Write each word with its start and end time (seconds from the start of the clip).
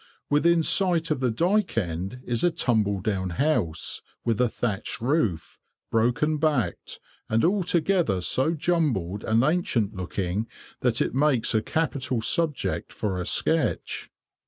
Within 0.31 0.63
sight 0.63 1.11
of 1.11 1.19
the 1.19 1.29
dyke 1.29 1.77
end 1.77 2.21
is 2.25 2.43
a 2.43 2.49
tumble 2.49 3.01
down 3.01 3.29
house, 3.29 4.01
with 4.25 4.41
a 4.41 4.49
thatched 4.49 4.99
roof, 4.99 5.59
broken 5.91 6.37
backed, 6.39 6.99
and 7.29 7.45
altogether 7.45 8.19
so 8.21 8.55
jumbled 8.55 9.23
and 9.23 9.43
ancient 9.43 9.93
looking, 9.93 10.47
that 10.79 11.01
it 11.03 11.13
makes 11.13 11.53
a 11.53 11.61
capital 11.61 12.19
subject 12.19 12.91
for 12.91 13.21
a 13.21 13.27
sketch. 13.27 14.09